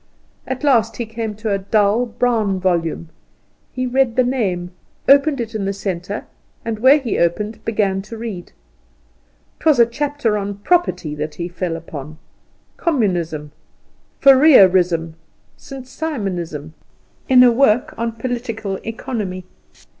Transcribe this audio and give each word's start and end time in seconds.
At 0.47 0.63
last 0.63 0.97
he 0.97 1.05
came 1.05 1.35
to 1.35 1.51
a 1.53 1.59
dull, 1.59 2.07
brown 2.07 2.59
volume. 2.59 3.09
He 3.71 3.85
read 3.85 4.15
the 4.15 4.23
name, 4.23 4.71
opened 5.07 5.39
it 5.39 5.53
in 5.53 5.65
the 5.65 5.73
centre, 5.73 6.25
and 6.65 6.79
where 6.79 6.97
he 6.97 7.19
opened 7.19 7.63
began 7.65 8.01
to 8.09 8.17
read. 8.17 8.51
It 9.59 9.65
was 9.67 9.79
a 9.79 9.85
chapter 9.85 10.39
on 10.39 10.55
property 10.55 11.13
that 11.13 11.35
he 11.35 11.47
fell 11.47 11.75
upon 11.75 12.17
Communism, 12.77 13.51
Fourierism, 14.19 15.13
St. 15.55 15.85
Simonism, 15.87 16.73
in 17.29 17.43
a 17.43 17.51
work 17.51 17.93
on 17.95 18.13
Political 18.13 18.77
Economy. 18.77 19.45